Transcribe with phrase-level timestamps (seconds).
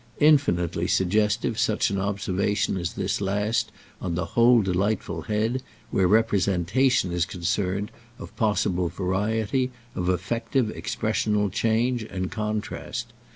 [0.19, 7.11] Infinitely suggestive such an observation as this last on the whole delightful head, where representation
[7.11, 13.13] is concerned, of possible variety, of effective expressional change and contrast.